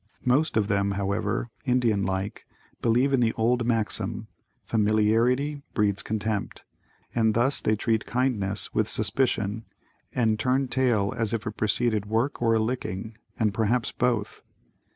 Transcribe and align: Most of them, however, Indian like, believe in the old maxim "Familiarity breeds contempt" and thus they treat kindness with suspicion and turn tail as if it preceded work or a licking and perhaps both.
Most 0.25 0.57
of 0.57 0.67
them, 0.67 0.93
however, 0.93 1.51
Indian 1.63 2.01
like, 2.01 2.47
believe 2.81 3.13
in 3.13 3.19
the 3.19 3.33
old 3.33 3.67
maxim 3.67 4.27
"Familiarity 4.65 5.61
breeds 5.75 6.01
contempt" 6.01 6.65
and 7.13 7.35
thus 7.35 7.61
they 7.61 7.75
treat 7.75 8.07
kindness 8.07 8.73
with 8.73 8.87
suspicion 8.87 9.63
and 10.11 10.39
turn 10.39 10.67
tail 10.69 11.13
as 11.15 11.33
if 11.33 11.45
it 11.45 11.51
preceded 11.51 12.07
work 12.07 12.41
or 12.41 12.55
a 12.55 12.59
licking 12.59 13.15
and 13.37 13.53
perhaps 13.53 13.91
both. 13.91 14.41